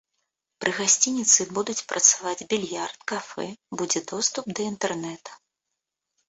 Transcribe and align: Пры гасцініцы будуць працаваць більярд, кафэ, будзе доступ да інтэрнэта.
Пры 0.63 0.71
гасцініцы 0.77 1.45
будуць 1.57 1.83
працаваць 1.91 2.45
більярд, 2.53 2.97
кафэ, 3.13 3.45
будзе 3.83 3.99
доступ 4.15 4.45
да 4.55 4.61
інтэрнэта. 4.71 5.37